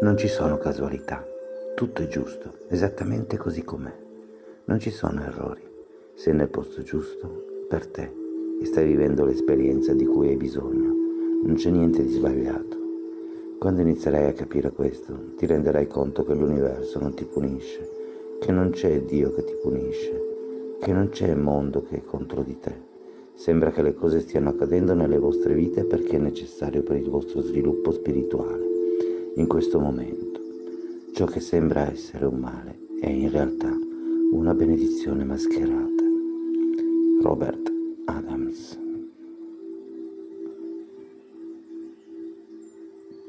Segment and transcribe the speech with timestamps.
[0.00, 1.26] Non ci sono casualità,
[1.74, 3.92] tutto è giusto, esattamente così com'è.
[4.66, 5.62] Non ci sono errori.
[6.14, 8.14] Sei nel posto giusto per te
[8.60, 10.94] e stai vivendo l'esperienza di cui hai bisogno.
[11.42, 12.76] Non c'è niente di sbagliato.
[13.58, 17.90] Quando inizierai a capire questo, ti renderai conto che l'universo non ti punisce,
[18.38, 22.56] che non c'è Dio che ti punisce, che non c'è mondo che è contro di
[22.60, 22.86] te.
[23.34, 27.40] Sembra che le cose stiano accadendo nelle vostre vite perché è necessario per il vostro
[27.40, 28.67] sviluppo spirituale
[29.38, 30.40] in questo momento.
[31.14, 33.72] Ciò che sembra essere un male è in realtà
[34.32, 36.04] una benedizione mascherata.
[37.22, 37.72] Robert
[38.06, 38.87] Adams